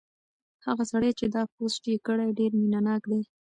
[0.65, 3.21] هغه سړی چې دا پوسټ یې کړی ډېر مینه ناک دی.